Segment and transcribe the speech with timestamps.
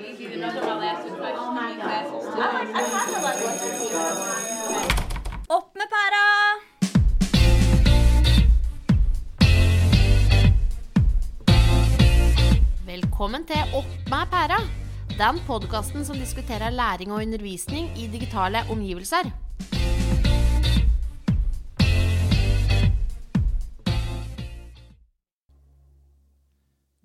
[0.00, 3.56] even though they're all asked questions, how many classes to I kind of like what
[3.62, 4.36] you're doing.
[5.48, 6.24] Opp med pæra!
[12.86, 14.60] Velkommen til Opp med pæra.
[15.16, 19.32] Den podkasten som diskuterer læring og undervisning i digitale omgivelser.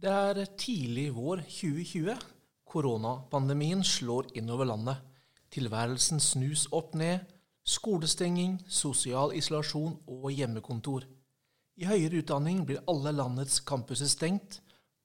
[0.02, 2.41] Det er tidlig vår 2020.
[2.72, 5.02] Koronapandemien slår innover landet.
[5.52, 7.26] Tilværelsen snus opp ned.
[7.68, 11.04] Skolestenging, sosial isolasjon og hjemmekontor.
[11.76, 14.62] I høyere utdanning blir alle landets campuser stengt.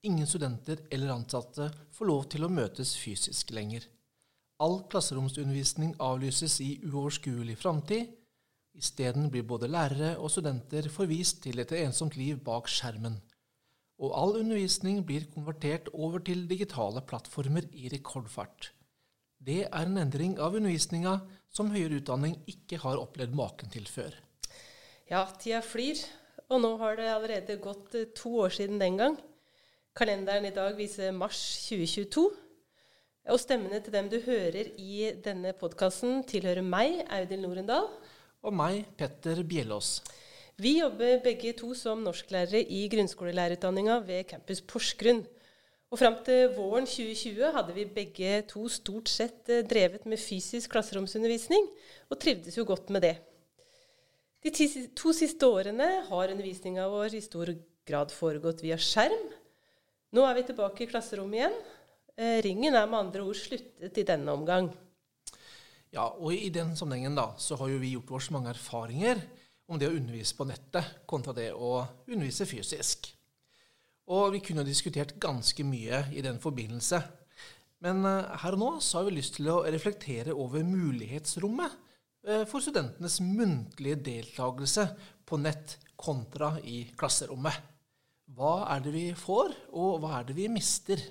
[0.06, 1.66] Ingen studenter eller ansatte
[1.96, 3.82] får lov til å møtes fysisk lenger.
[4.62, 8.14] All klasseromsundervisning avlyses i uoverskuelig framtid.
[8.78, 13.18] Isteden blir både lærere og studenter forvist til et ensomt liv bak skjermen
[13.96, 18.70] og all undervisning blir konvertert over til digitale plattformer i rekordfart.
[19.36, 21.18] Det er en endring av undervisninga
[21.52, 24.14] som høyere utdanning ikke har opplevd maken til før.
[25.08, 26.00] Ja, tida flyr,
[26.50, 29.16] og nå har det allerede gått eh, to år siden den gang.
[29.96, 32.26] Kalenderen i dag viser mars 2022.
[33.26, 37.88] Og stemmene til dem du hører i denne podkasten, tilhører meg, Audhild Norendal.
[38.46, 39.96] Og meg, Petter Bjellås.
[40.56, 45.18] Vi jobber begge to som norsklærere i grunnskolelærerutdanninga ved Campus Porsgrunn.
[45.92, 50.72] Og Fram til våren 2020 hadde vi begge to stort sett eh, drevet med fysisk
[50.72, 51.68] klasseromsundervisning,
[52.08, 53.12] og trivdes jo godt med det.
[54.40, 54.54] De
[54.96, 57.52] to siste årene har undervisninga vår i stor
[57.84, 59.28] grad foregått via skjerm.
[60.16, 61.62] Nå er vi tilbake i klasserommet igjen.
[62.16, 64.72] Eh, ringen er med andre ord sluttet i denne omgang.
[65.92, 69.20] Ja, og i den sammenhengen da, så har jo vi gjort oss mange erfaringer
[69.66, 73.10] om det å undervise på nettet kontra det å undervise fysisk.
[74.06, 77.00] Og vi kunne diskutert ganske mye i den forbindelse.
[77.82, 81.74] Men eh, her og nå så har vi lyst til å reflektere over mulighetsrommet
[82.26, 84.86] eh, for studentenes muntlige deltakelse
[85.26, 87.58] på nett kontra i klasserommet.
[88.36, 91.02] Hva er det vi får, og hva er det vi mister?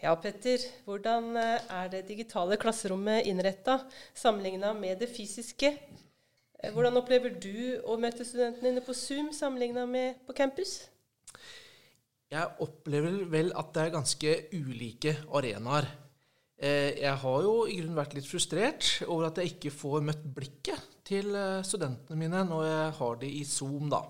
[0.00, 0.62] Ja, Petter.
[0.86, 3.80] Hvordan eh, er det digitale klasserommet innretta
[4.16, 5.74] sammenligna med det fysiske?
[6.60, 10.82] Eh, hvordan opplever du å møte studentene dine på Zoom sammenligna med på campus?
[12.30, 15.88] Jeg opplever vel at det er ganske ulike arenaer.
[16.60, 20.26] Eh, jeg har jo i grunnen vært litt frustrert over at jeg ikke får møtt
[20.36, 24.02] blikket til eh, studentene mine når jeg har de i Zoom, da.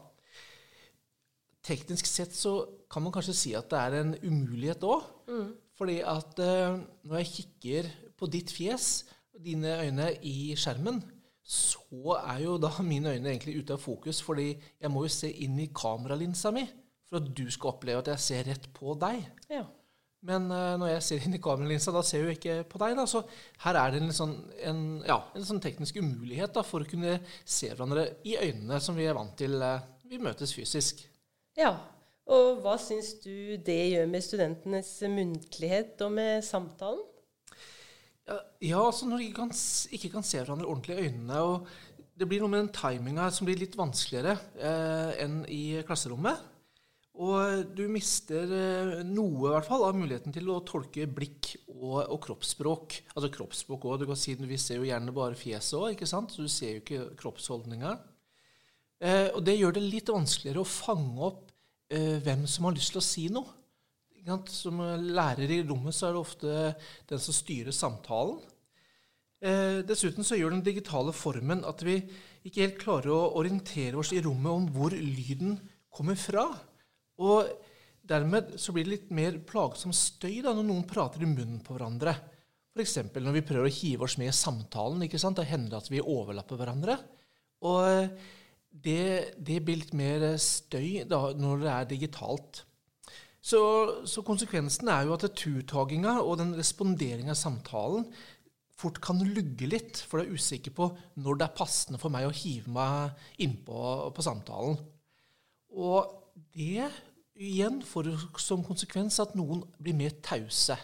[1.71, 2.55] Teknisk sett så
[2.91, 5.07] kan man kanskje si at det er en umulighet òg.
[5.31, 5.49] Mm.
[5.79, 7.87] Fordi at når jeg kikker
[8.19, 8.89] på ditt fjes,
[9.33, 10.99] dine øyne i skjermen,
[11.51, 15.33] så er jo da mine øyne egentlig ute av fokus, fordi jeg må jo se
[15.43, 16.63] inn i kameralinsa mi
[17.11, 19.25] for at du skal oppleve at jeg ser rett på deg.
[19.51, 19.65] Ja.
[20.29, 22.95] Men uh, når jeg ser inn i kameralinsa, da ser jeg jo ikke på deg.
[22.99, 23.25] da, Så
[23.65, 24.37] her er det en, sånn,
[24.69, 28.99] en, ja, en sånn teknisk umulighet da, for å kunne se hverandre i øynene, som
[28.99, 31.03] vi er vant til uh, vi møtes fysisk.
[31.59, 31.73] Ja,
[32.31, 37.03] og hva syns du det gjør med studentenes muntlighet og med samtalen?
[38.61, 39.55] Ja, altså når de ikke kan,
[39.97, 41.71] ikke kan se hverandre ordentlig i øynene og
[42.21, 46.43] Det blir noe med den timinga som blir litt vanskeligere eh, enn i klasserommet.
[47.21, 51.99] Og du mister eh, noe i hvert fall av muligheten til å tolke blikk og,
[52.05, 52.99] og kroppsspråk.
[53.15, 54.05] Altså kroppsspråk òg.
[54.21, 57.97] Si, vi ser jo gjerne bare fjeset òg, så du ser jo ikke kroppsholdninga.
[59.01, 61.49] Eh, og det gjør det litt vanskeligere å fange opp
[61.93, 63.57] eh, hvem som har lyst til å si noe.
[64.51, 64.81] Som
[65.15, 66.57] lærer i rommet så er det ofte
[67.09, 68.41] den som styrer samtalen.
[69.41, 71.97] Eh, dessuten så gjør den digitale formen at vi
[72.45, 75.57] ikke helt klarer å orientere oss i rommet om hvor lyden
[75.89, 76.45] kommer fra.
[77.21, 77.49] Og
[78.05, 81.77] dermed så blir det litt mer plagsom støy da, når noen prater i munnen på
[81.77, 82.15] hverandre.
[82.77, 82.99] F.eks.
[83.17, 85.03] når vi prøver å hive oss med i samtalen.
[85.05, 85.41] ikke sant?
[85.41, 87.01] Da hender det at vi overlapper hverandre.
[87.67, 88.13] Og
[88.71, 92.63] det, det blir litt mer støy da, når det er digitalt.
[93.41, 93.61] Så,
[94.05, 98.05] så, konsekvensen er jo at turtaginga og den responderinga av samtalen
[98.81, 100.89] fort kan lugge litt, for du er usikker på
[101.21, 104.79] når det er passende for meg å hive meg innpå på samtalen.
[105.77, 106.17] Og
[106.57, 106.89] det
[107.41, 110.77] igjen får som konsekvens at noen blir mer tause.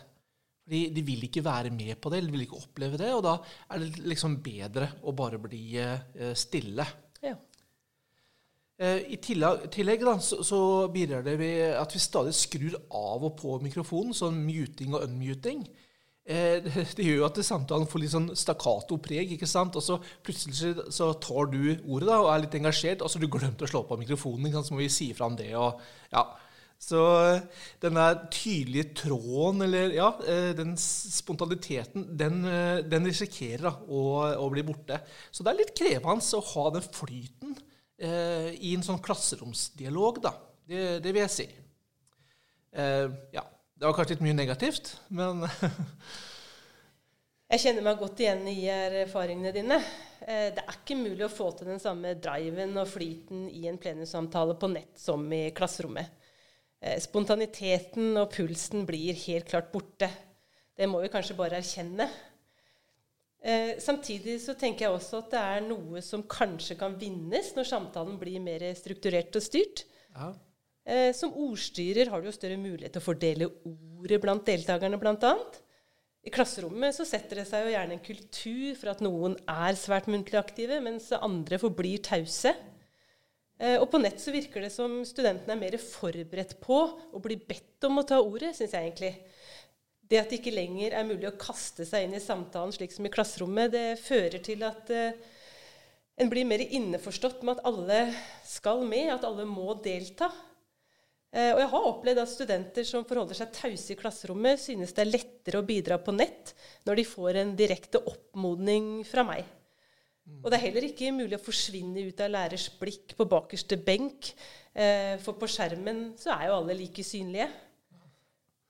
[0.67, 3.23] De, de vil ikke være med på det, eller de vil ikke oppleve det, og
[3.23, 3.37] da
[3.71, 6.87] er det liksom bedre å bare bli eh, stille.
[8.77, 10.61] Eh, I tillegg, da, så, så,
[10.93, 15.63] bidrar det ved at vi stadig skrur av og på mikrofonen, sånn muting og unmuting.
[16.27, 19.33] Eh, det, det, gjør jo at samtalen får litt sånn stakkato-preg.
[19.33, 19.79] ikke sant?
[19.81, 19.97] Og så
[20.27, 23.65] plutselig så tar du ordet da, og er litt engasjert, og så har du glemt
[23.65, 24.59] å slå på mikrofonen.
[24.59, 25.55] Så må vi si fra om det.
[25.57, 25.81] og
[26.13, 26.27] ja,
[26.77, 27.01] Så
[27.81, 34.03] den der tydelige tråden, eller ja, eh, den spontaniteten, den, eh, den risikerer da, å,
[34.37, 35.01] å, bli borte.
[35.33, 37.57] Så det er litt krevende å ha den flyten
[37.99, 40.33] eh, i en sånn klasseromsdialog, da.
[40.67, 41.51] Det, det vil jeg si.
[42.77, 43.07] Eh,
[43.37, 43.45] ja.
[43.77, 45.45] Det var kanskje litt mye negativt, men
[47.47, 49.77] Jeg kjenner meg godt igjen i erfaringene dine.
[50.27, 53.79] Eh, det er ikke mulig å få til den samme driven og flyten i en
[53.79, 56.11] plenumssamtale på nett som i klasserommet.
[56.83, 60.09] Eh, spontaniteten og pulsen blir helt klart borte.
[60.75, 62.09] Det må vi kanskje bare erkjenne.
[63.47, 67.69] Eh, samtidig så tenker jeg også at det er noe som kanskje kan vinnes når
[67.69, 69.87] samtalen blir mer strukturert og styrt.
[70.17, 70.33] Ja.
[71.19, 75.33] Som ordstyrer har du jo større mulighet til å fordele ordet blant deltakerne, bl.a.
[76.27, 80.09] I klasserommet så setter det seg jo gjerne en kultur for at noen er svært
[80.11, 82.51] muntlig aktive, mens andre forblir tause.
[83.63, 86.81] Eh, og på nett så virker det som studentene er mer forberedt på
[87.15, 89.13] å bli bedt om å ta ordet, syns jeg egentlig.
[90.07, 93.07] Det at det ikke lenger er mulig å kaste seg inn i samtalen slik som
[93.09, 95.17] i klasserommet, det fører til at eh,
[96.17, 97.99] en blir mer innforstått med at alle
[98.47, 100.31] skal med, at alle må delta.
[101.35, 105.05] Eh, og jeg har opplevd at studenter som forholder seg tause i klasserommet, synes det
[105.05, 106.55] er lettere å bidra på nett
[106.87, 109.43] når de får en direkte oppmodning fra meg.
[110.43, 114.33] Og det er heller ikke mulig å forsvinne ut av lærers blikk på bakerste benk,
[114.75, 117.51] eh, for på skjermen så er jo alle like synlige.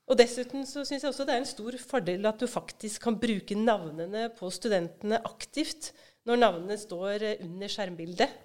[0.06, 3.16] Og Dessuten så syns jeg også det er en stor fordel at du faktisk kan
[3.18, 5.90] bruke navnene på studentene aktivt
[6.26, 8.36] når navnene står under skjermbildet.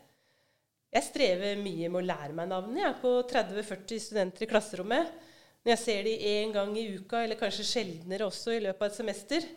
[0.91, 2.81] Jeg strever mye med å lære meg navnene.
[2.81, 5.13] jeg, på 30-40 studenter i klasserommet.
[5.61, 8.89] Når jeg ser de én gang i uka, eller kanskje sjeldnere også i løpet av
[8.89, 9.47] et semester.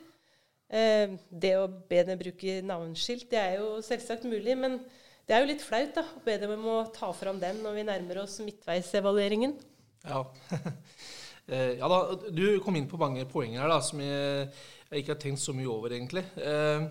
[0.68, 4.54] Eh, det å be dem bruke navnskilt, det er jo selvsagt mulig.
[4.60, 4.78] Men
[5.24, 7.80] det er jo litt flaut da, å be dem om å ta fram den når
[7.80, 9.56] vi nærmer oss midtveisevalueringen.
[10.04, 10.26] Ja.
[11.49, 12.00] eh, ja da,
[12.31, 14.50] du kom inn på mange poenger her da, som jeg,
[14.91, 16.25] jeg, ikke har tenkt så mye over, egentlig.
[16.41, 16.87] Eh,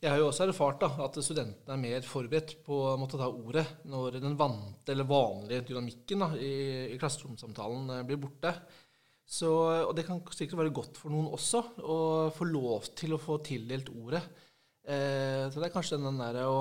[0.00, 3.26] jeg har jo også erfart da, at studentene er mer forberedt på å måtte ta
[3.28, 6.52] ordet når den vante eller vanlige dynamikken da, i,
[6.94, 8.54] i klasseromsamtalen eh, blir borte.
[9.30, 9.50] Så,
[9.86, 11.98] og det kan sikkert være godt for noen også å
[12.34, 14.22] få lov til å få tildelt ordet.
[14.88, 16.54] Eh, så det er kanskje den der å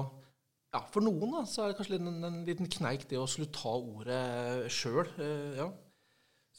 [0.70, 3.58] ja, For noen da, så er det kanskje en, en liten kneik det å slutte
[3.58, 5.08] ta ordet sjøl.
[5.18, 5.66] Eh, ja.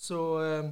[0.00, 0.70] Så eh,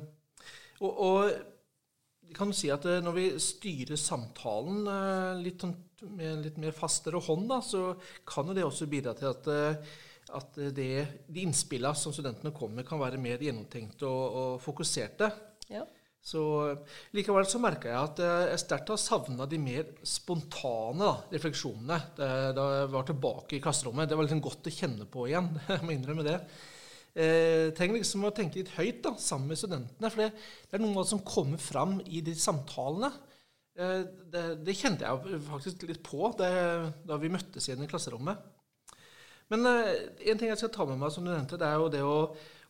[0.81, 5.77] og, og vi kan si at eh, når vi styrer samtalen eh, litt sånn
[6.15, 7.91] med litt mer fastere hånd, da, så
[8.29, 9.49] kan det også bidra til at,
[10.39, 10.93] at det,
[11.27, 15.33] de innspillene som studentene kommer med, kan være mer gjennomtenkte og, og fokuserte.
[15.75, 15.83] Ja.
[16.23, 16.45] Så
[17.19, 21.99] Likevel så merka jeg at jeg sterkt har savna de mer spontane da, refleksjonene
[22.55, 24.07] da jeg var tilbake i klasserommet.
[24.07, 25.51] Det var liksom godt å kjenne på igjen.
[25.73, 26.39] Jeg må innrømme det.
[27.19, 30.11] Eh, trenger liksom å tenke litt høyt da, sammen med studentene.
[30.13, 30.29] For det,
[30.71, 33.11] det er noe som kommer fram i de samtalene.
[33.79, 36.53] Eh, det, det, kjente jeg faktisk litt på det,
[37.09, 38.39] da vi møttes igjen i klasserommet.
[39.51, 39.91] Men eh,
[40.31, 42.17] en ting jeg skal ta med meg, som du nevnte, det er jo det å,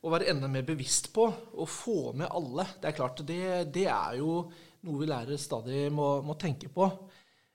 [0.01, 2.65] å være enda mer bevisst på å få med alle.
[2.81, 3.43] Det er klart, det,
[3.75, 4.47] det er jo
[4.87, 6.89] noe vi lærere stadig må, må tenke på.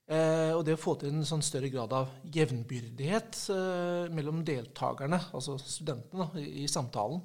[0.04, 5.20] Eh, og det å få til en sånn større grad av jevnbyrdighet eh, mellom deltakerne,
[5.32, 7.22] altså studentene, i, i, samtalen.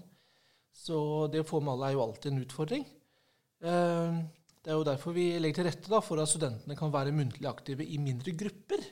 [0.71, 2.85] Så det å få med alle er jo alltid en utfordring.
[3.67, 4.21] Eh,
[4.63, 7.49] det er jo derfor vi legger til rette da, for at studentene kan være muntlig
[7.51, 8.87] aktive i mindre grupper.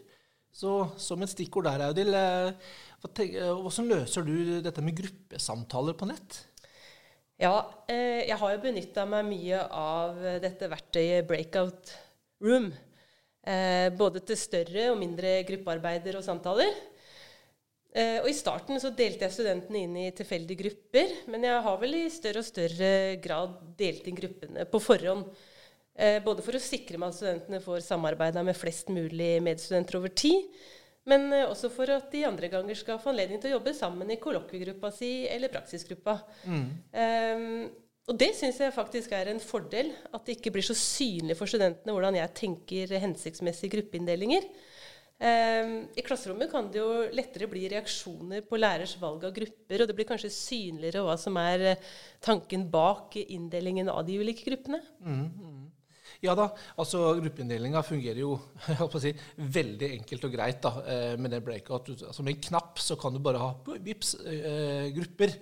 [0.56, 6.40] Så som et stikkord der, Audhild, eh, hvordan løser du dette med gruppesamtaler på nett?
[7.38, 7.60] Ja,
[7.92, 11.94] eh, jeg har jo benytta meg mye av dette verktøyet Breakout
[12.42, 12.72] Room.
[13.46, 16.84] Eh, både til større og mindre gruppearbeider og samtaler.
[17.96, 21.94] Og I starten så delte jeg studentene inn i tilfeldige grupper, men jeg har vel
[21.96, 22.90] i større og større
[23.24, 25.30] grad delt inn gruppene på forhånd.
[25.96, 30.12] Eh, både for å sikre meg at studentene får samarbeida med flest mulig medstudenter over
[30.12, 30.44] tid,
[31.08, 34.12] men eh, også for at de andre ganger skal få anledning til å jobbe sammen
[34.12, 36.18] i kollokviegruppa si eller praksisgruppa.
[36.44, 36.66] Mm.
[38.06, 41.50] Og det syns jeg faktisk er en fordel, at det ikke blir så synlig for
[41.50, 44.46] studentene hvordan jeg tenker hensiktsmessige gruppeinndelinger.
[45.16, 49.88] Um, I klasserommet kan det jo lettere bli reaksjoner på lærers valg av grupper, og
[49.88, 51.80] det blir kanskje synligere hva som er
[52.22, 54.82] tanken bak inndelingen av de ulike gruppene.
[55.00, 55.64] Mm, mm.
[56.22, 56.46] Ja da,
[56.78, 58.36] altså gruppeinndelinga fungerer jo
[59.02, 59.14] si,
[59.56, 61.90] veldig enkelt og greit da, eh, med den breakout.
[61.96, 63.50] Altså, med en knapp så kan du bare ha
[63.82, 65.34] vips, eh, grupper.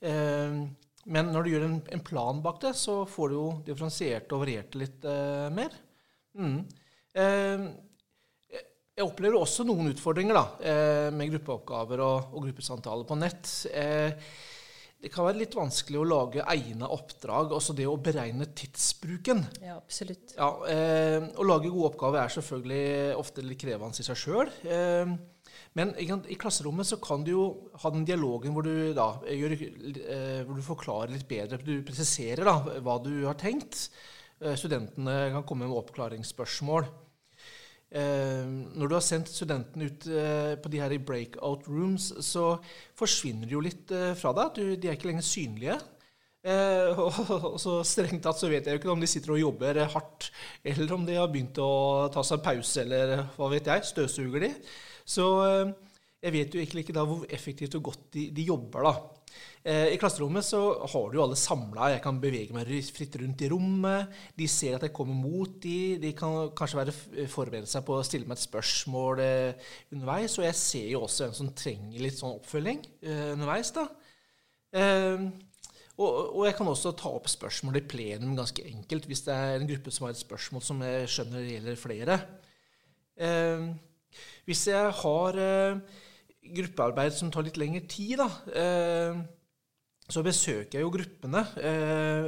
[0.00, 0.64] Eh,
[1.04, 4.44] men når du gjør en, en, plan bak det, så får du jo differensiert og
[4.44, 5.74] variert litt eh, mer.
[6.38, 6.60] Mm.
[7.20, 7.66] Eh,
[8.94, 13.50] jeg opplever også noen utfordringer da, eh, med gruppeoppgaver og, og gruppesamtaler på nett.
[15.04, 19.42] det kan være litt vanskelig å lage egne oppdrag, også det å beregne tidsbruken.
[19.60, 20.32] Ja, absolutt.
[20.38, 24.54] Ja, eh, Å lage gode oppgaver er selvfølgelig ofte litt krevende i seg sjøl.
[25.74, 25.94] Eh, men
[26.30, 27.46] i klasserommet så kan du jo
[27.82, 31.58] ha den dialogen hvor du, da, gjør, eh, hvor du forklarer litt bedre.
[31.62, 33.88] Du presiserer da, hva du har tenkt.
[34.40, 36.86] Eh, studentene kan komme med oppklaringsspørsmål.
[37.94, 42.56] Eh, når du har sendt studentene ut eh, på de her i breakout rooms, så
[42.98, 44.78] forsvinner de jo litt eh, fra deg.
[44.78, 45.76] De er ikke lenger synlige.
[46.44, 49.78] Eh, og, så Strengt tatt så vet jeg jo ikke om de sitter og jobber
[49.94, 50.30] hardt,
[50.66, 53.86] eller om de har begynt å ta seg en pause, eller hva vet jeg.
[53.94, 54.52] Støvsuger de.
[55.04, 55.74] Så eh,
[56.24, 58.86] jeg vet jo egentlig ikke da hvor effektivt og godt de, de jobber.
[58.86, 58.94] da.
[59.64, 60.60] Eh, I klasserommet så
[60.92, 61.90] har du jo alle samla.
[61.94, 64.12] Jeg kan bevege meg fritt rundt i rommet.
[64.36, 66.00] De ser at jeg kommer mot dem.
[66.02, 70.36] De kan kanskje være eh, forberede seg på å stille meg et spørsmål eh, underveis.
[70.38, 72.84] Og jeg ser jo også en som trenger litt sånn oppfølging
[73.34, 73.72] underveis.
[73.76, 73.88] da.
[75.94, 79.60] Og, og, jeg kan også ta opp spørsmål i plenum ganske enkelt hvis det er
[79.60, 82.16] en gruppe som har et spørsmål som jeg skjønner gjelder flere.
[84.44, 85.40] Hvis jeg har
[86.52, 89.22] gruppearbeid som tar litt lengre tid, da, eh,
[90.10, 92.26] så besøker jeg jo gruppene eh,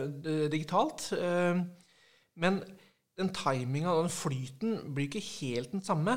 [0.53, 1.11] digitalt.
[1.17, 1.61] Eh,
[2.41, 2.63] men
[3.17, 6.17] den timinga og den flyten blir ikke helt den samme.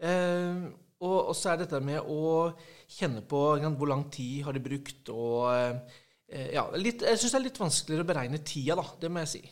[0.00, 0.64] Eh,
[1.04, 2.54] og, så er dette med å
[2.88, 7.38] kjenne på hvor lang tid har de brukt, og eh, ja, litt, Jeg syns det
[7.38, 8.86] er litt vanskeligere å beregne tida, da.
[9.02, 9.42] Det må jeg si.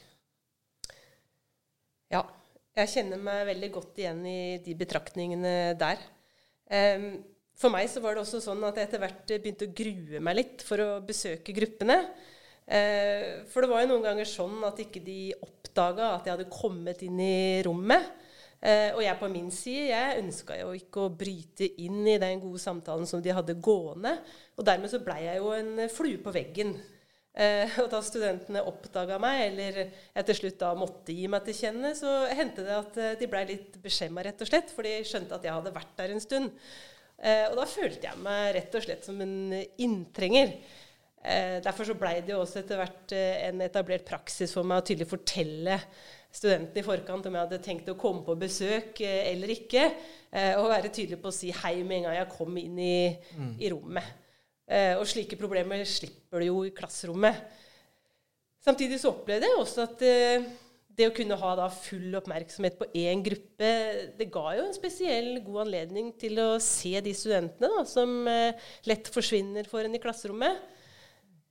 [2.13, 2.25] Ja.
[2.73, 6.01] Jeg kjenner meg veldig godt igjen i de betraktningene der.
[7.59, 10.39] For meg så var det også sånn at jeg etter hvert begynte å grue meg
[10.39, 11.99] litt for å besøke gruppene.
[12.67, 16.53] Eh, for det var jo noen ganger sånn at ikke de oppdaga at jeg hadde
[16.53, 18.09] kommet inn i rommet.
[18.63, 22.43] Eh, og jeg på min side jeg ønska jo ikke å bryte inn i den
[22.43, 24.15] gode samtalen som de hadde gående.
[24.57, 26.77] Og dermed så blei jeg jo en flue på veggen.
[27.33, 31.59] Eh, og da studentene oppdaga meg, eller jeg til slutt da måtte gi meg til
[31.65, 35.39] kjenne, så hendte det at de blei litt beskjemma, rett og slett, for de skjønte
[35.39, 36.51] at jeg hadde vært der en stund.
[37.23, 40.57] Eh, og da følte jeg meg rett og slett som en inntrenger.
[41.23, 44.83] Eh, derfor så blei det jo også etter hvert eh, en etablert praksis for meg
[44.83, 45.79] å tydelig fortelle
[46.33, 49.83] studentene i forkant om jeg hadde tenkt å komme på besøk eller ikke.
[50.33, 52.95] og være tydelig på å si hei med en gang jeg kom inn i,
[53.37, 53.51] mm.
[53.61, 54.22] i rommet.
[54.97, 57.41] Og slike problemer slipper du jo i klasserommet.
[58.63, 60.05] Samtidig så opplevde jeg også at
[60.97, 63.71] det å kunne ha full oppmerksomhet på én gruppe,
[64.19, 68.59] det ga jo en spesiell god anledning til å se de studentene da, som eh,
[68.89, 70.61] lett forsvinner for en i klasserommet.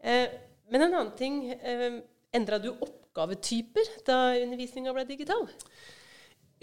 [0.01, 0.27] Eh,
[0.71, 2.01] men en annen ting eh,
[2.31, 5.41] Endra du oppgavetyper da undervisninga ble digital?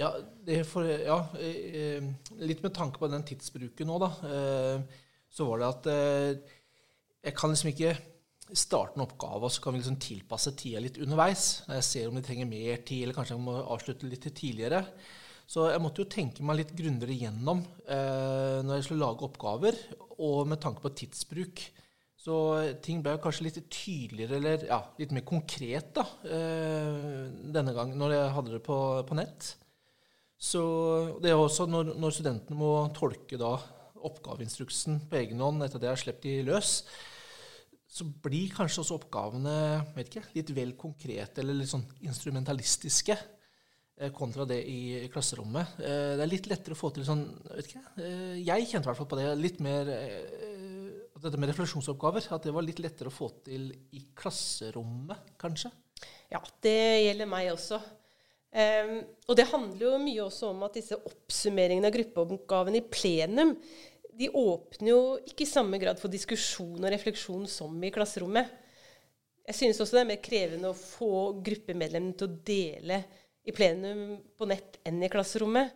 [0.00, 0.14] Ja,
[0.64, 2.06] for, ja, eh,
[2.40, 4.08] litt med tanke på den tidsbruken nå, da.
[5.32, 6.56] Så var det at eh,
[7.28, 7.94] jeg kan liksom ikke
[8.56, 11.46] starte en oppgave, og så kan vi liksom tilpasse tida litt underveis.
[11.68, 14.82] Når jeg ser om de trenger mer tid, eller kanskje jeg må avslutte litt tidligere.
[15.48, 19.78] Så jeg måtte jo tenke meg litt grundigere gjennom eh, når jeg skulle lage oppgaver,
[20.18, 21.62] og med tanke på tidsbruk.
[22.18, 22.34] Så
[22.84, 26.98] ting ble kanskje litt tydeligere, eller ja, litt mer konkret da, eh,
[27.54, 29.52] denne gangen når jeg hadde det på, på nett.
[30.38, 30.62] Så
[31.22, 33.56] det er også når, når studentene må tolke da
[34.06, 36.72] oppgaveinstruksen på egen hånd etter at jeg har sluppet de løs,
[37.88, 39.56] så blir kanskje også oppgavene
[40.02, 45.78] ikke, litt vel konkrete eller litt sånn instrumentalistiske eh, kontra det i, i klasserommet.
[45.80, 48.90] Eh, det er litt lettere å få til sånn vet ikke, eh, Jeg kjente i
[48.90, 49.94] hvert fall på det litt mer
[51.18, 52.28] Dette med refleksjonsoppgaver.
[52.30, 55.72] At det var litt lettere å få til i klasserommet, kanskje.
[56.30, 56.78] Ja, det
[57.08, 57.80] gjelder meg også.
[58.48, 63.52] Um, og det handler jo mye også om at disse oppsummeringene av gruppeoppgavene i plenum
[64.18, 68.50] de åpner jo ikke i samme grad for diskusjon og refleksjon som i klasserommet.
[69.48, 71.12] Jeg synes også det er mer krevende å få
[71.44, 72.98] gruppemedlemmene til å dele
[73.48, 75.70] i plenum på nett enn i klasserommet.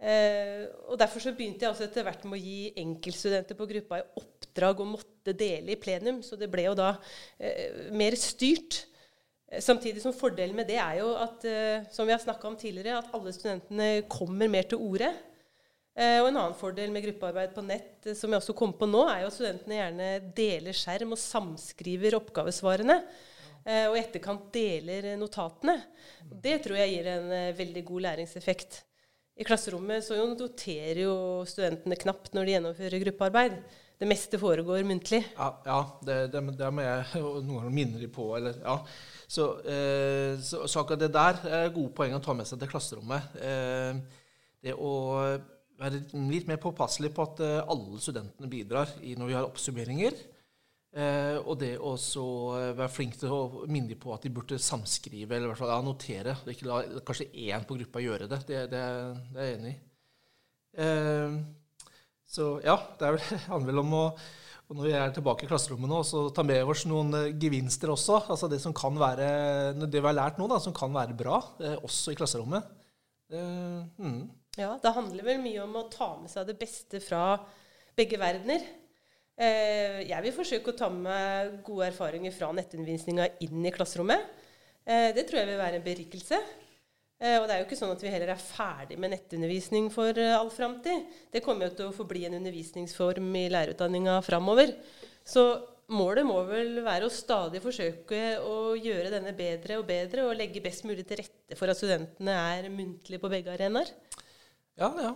[0.00, 3.98] Uh, og Derfor så begynte jeg også etter hvert med å gi enkeltstudenter på gruppa
[4.00, 6.22] i oppdrag å måtte dele i plenum.
[6.24, 8.86] Så det ble jo da uh, mer styrt.
[9.58, 13.14] Samtidig som fordelen med det er jo at eh, som vi har om tidligere, at
[13.16, 15.10] alle studentene kommer mer til orde.
[15.98, 18.86] Eh, og En annen fordel med gruppearbeid på nett eh, som jeg også kom på
[18.86, 23.00] nå, er jo at studentene gjerne deler skjerm og samskriver oppgavesvarene.
[23.66, 25.80] Eh, og i etterkant deler notatene.
[26.30, 27.28] Det tror jeg gir en
[27.58, 28.84] veldig god læringseffekt.
[29.40, 31.14] I klasserommet så noterer jo
[31.48, 33.60] studentene knapt når de gjennomfører gruppearbeid.
[34.00, 35.20] Det meste foregår muntlig.
[35.36, 38.30] Ja, ja det, det, det, må jeg noen ganger minne dem på.
[38.38, 38.78] Eller, ja.
[39.30, 42.70] Så, eh, så, så, akkurat det der er gode poeng å ta med seg til
[42.72, 43.36] klasserommet.
[43.38, 44.00] Eh,
[44.60, 44.90] det å
[45.80, 50.18] være litt mer påpasselig på at eh, alle studentene bidrar når vi har oppsummeringer.
[50.90, 54.58] Eh, og det å eh, være flink til å minne dem på at de burde
[54.58, 56.34] samskrive, eller i hvert fall ja, notere.
[56.50, 58.42] Ikke la kanskje én på gruppa gjøre det.
[58.48, 58.82] Det, det,
[59.30, 59.80] det er jeg enig i.
[60.82, 61.38] Eh,
[62.30, 64.04] så ja, det er vel, handler vel om å
[64.70, 67.90] og når vi er tilbake i klasserommet nå, så ta med oss noen eh, gevinster
[67.90, 68.20] også.
[68.30, 69.30] Altså det som kan være,
[69.82, 72.68] det vi har lært nå, da, som kan være bra, eh, også i klasserommet.
[73.30, 74.20] Uh, mm.
[74.58, 77.40] Ja, det handler vel mye om å ta med seg det beste fra
[77.98, 78.62] begge verdener.
[79.34, 84.22] Uh, jeg vil forsøke å ta med gode erfaringer fra nettundervisninga inn i klasserommet.
[84.86, 86.38] Uh, det tror jeg vil være en berikelse.
[87.20, 90.08] Eh, og det er jo ikke sånn at vi heller er ferdig med nettundervisning for
[90.16, 91.04] eh, all framtid.
[91.28, 94.72] Det kommer jo til å forbli en undervisningsform i lærerutdanninga framover.
[95.28, 95.44] Så
[95.92, 100.64] målet må vel være å stadig forsøke å gjøre denne bedre og bedre, og legge
[100.64, 103.88] best mulig til rette for at studentene er muntlige på begge arenaer.
[104.80, 105.12] Ja, ja.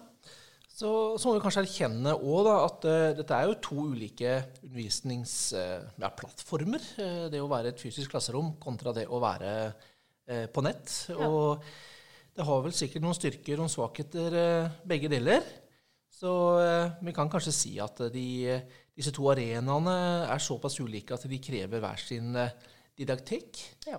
[0.74, 4.32] Så, så må vi kanskje erkjenne også, da, at uh, dette er jo to ulike
[4.66, 6.82] undervisningsplattformer.
[6.98, 10.90] Uh, ja, det å være et fysisk klasserom kontra det å være uh, på nett.
[11.14, 11.28] Ja.
[11.30, 11.62] Og
[12.34, 14.36] det har vel sikkert noen styrker og svakheter,
[14.86, 15.44] begge deler.
[16.14, 16.30] Så
[17.02, 18.54] vi kan kanskje si at de,
[18.94, 19.94] disse to arenaene
[20.30, 22.34] er såpass ulike at de krever hver sin
[22.94, 23.60] didaktikk.
[23.86, 23.98] Ja.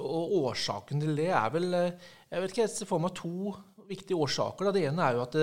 [0.00, 3.52] og årsaken til det er vel Jeg vet ikke, jeg ser for meg to
[3.88, 4.72] viktige årsaker.
[4.72, 5.36] Det ene er jo at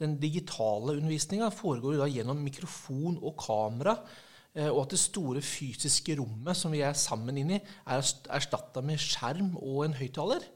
[0.00, 3.96] den digitale undervisninga foregår gjennom mikrofon og kamera.
[4.56, 8.02] Eh, og at det store fysiske rommet som vi er sammen inn i, er
[8.38, 10.46] erstatta med skjerm og en høyttaler.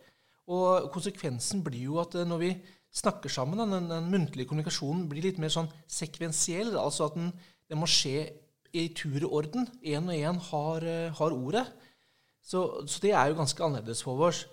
[0.50, 2.52] Og konsekvensen blir jo at eh, når vi
[2.92, 6.74] snakker sammen, den, den muntlige kommunikasjonen blir litt mer sånn sekvensiell.
[6.76, 7.30] Altså at den,
[7.70, 8.26] den må skje
[8.72, 9.68] i tur og orden.
[9.84, 11.66] Én og én har, eh, har, ordet.
[12.42, 14.44] Så, så, det er jo ganske annerledes for oss.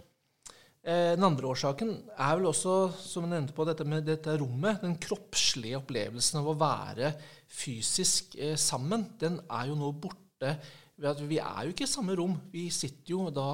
[0.84, 4.80] Eh, den andre årsaken er vel også, som jeg nevnte på, dette med dette rommet.
[4.84, 7.14] Den kroppslige opplevelsen av å være
[7.50, 10.56] fysisk eh, sammen, den er jo nå borte.
[11.00, 12.36] Vi er jo ikke i samme rom.
[12.52, 13.54] Vi sitter jo da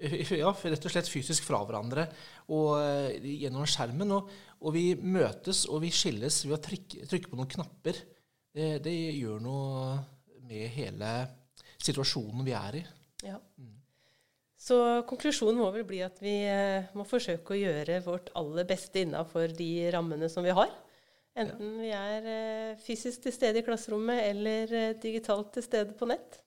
[0.42, 2.06] ja, rett og slett fysisk fra hverandre
[2.48, 4.14] og, eh, gjennom skjermen.
[4.16, 8.00] Og, og, vi møtes og vi skilles ved å trykke, trykke på noen knapper.
[8.50, 9.98] Det, det, gjør noe
[10.48, 11.12] med hele
[11.80, 12.84] situasjonen vi er i.
[13.28, 13.36] Ja.
[13.60, 13.76] Mm.
[14.60, 14.76] Så
[15.08, 19.52] konklusjonen må vel bli at vi eh, må forsøke å gjøre vårt aller beste innafor
[19.56, 20.72] de rammene som vi har.
[21.40, 26.40] Enten vi er eh, fysisk til stede i klasserommet eller digitalt til stede på nett.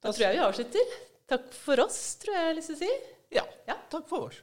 [0.00, 0.94] Da tror jeg vi avslutter.
[1.30, 2.92] Takk for oss, tror jeg jeg har lyst til å si.
[3.36, 3.44] Ja.
[3.68, 3.76] ja.
[3.92, 4.40] Takk for oss.